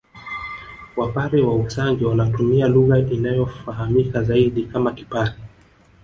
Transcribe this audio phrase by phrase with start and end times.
[0.95, 5.31] Wapare wa Usangi wanatumia lugha inayofahamika zaidi kama Kipare